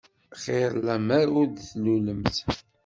[0.41, 2.35] Xir lemmer ur d-tlulemt.